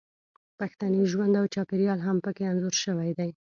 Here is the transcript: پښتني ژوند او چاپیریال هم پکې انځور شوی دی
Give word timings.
پښتني 0.59 1.01
ژوند 1.11 1.33
او 1.41 1.45
چاپیریال 1.53 1.99
هم 2.03 2.17
پکې 2.25 2.43
انځور 2.51 2.75
شوی 2.83 3.11
دی 3.19 3.29